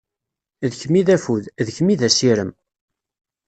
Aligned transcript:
D 0.69 0.71
kemm 0.79 0.95
i 0.99 1.01
d 1.07 1.09
affud, 1.15 1.45
d 1.65 1.67
kemm 1.75 1.89
i 1.93 1.95
d 1.99 2.01
asirem. 2.07 2.51